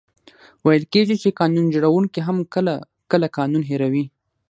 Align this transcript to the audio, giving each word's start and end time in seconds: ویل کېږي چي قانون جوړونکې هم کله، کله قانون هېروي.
ویل 0.65 0.83
کېږي 0.93 1.15
چي 1.21 1.29
قانون 1.39 1.65
جوړونکې 1.73 2.19
هم 2.27 2.37
کله، 2.53 2.75
کله 3.11 3.27
قانون 3.37 3.63
هېروي. 3.69 4.05